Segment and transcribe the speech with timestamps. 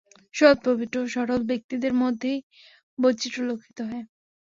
[0.35, 2.39] সৎ, পবিত্র ও সরল ব্যক্তিদের মধ্যেই
[2.99, 4.03] বৈচিত্র্য লক্ষিত হয়।